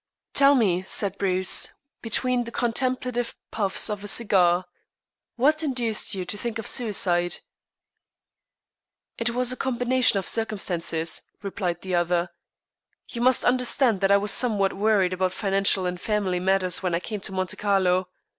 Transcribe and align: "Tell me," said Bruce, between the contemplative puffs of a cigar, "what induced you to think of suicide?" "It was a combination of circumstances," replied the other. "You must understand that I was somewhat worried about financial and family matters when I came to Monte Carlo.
"Tell 0.33 0.55
me," 0.55 0.81
said 0.81 1.19
Bruce, 1.19 1.73
between 2.01 2.45
the 2.45 2.51
contemplative 2.51 3.35
puffs 3.51 3.87
of 3.87 4.03
a 4.03 4.07
cigar, 4.07 4.65
"what 5.35 5.61
induced 5.61 6.15
you 6.15 6.25
to 6.25 6.37
think 6.39 6.57
of 6.57 6.65
suicide?" 6.65 7.35
"It 9.19 9.29
was 9.29 9.51
a 9.51 9.55
combination 9.55 10.17
of 10.17 10.27
circumstances," 10.27 11.21
replied 11.43 11.81
the 11.81 11.93
other. 11.93 12.31
"You 13.09 13.21
must 13.21 13.45
understand 13.45 14.01
that 14.01 14.09
I 14.09 14.17
was 14.17 14.31
somewhat 14.31 14.73
worried 14.73 15.13
about 15.13 15.33
financial 15.33 15.85
and 15.85 16.01
family 16.01 16.39
matters 16.39 16.81
when 16.81 16.95
I 16.95 16.99
came 16.99 17.19
to 17.19 17.31
Monte 17.31 17.57
Carlo. 17.57 18.09